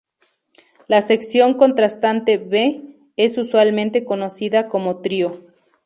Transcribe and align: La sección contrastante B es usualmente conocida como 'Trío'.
La 0.87 1.03
sección 1.03 1.53
contrastante 1.53 2.39
B 2.39 2.81
es 3.17 3.37
usualmente 3.37 4.03
conocida 4.03 4.67
como 4.67 4.97
'Trío'. 4.99 5.45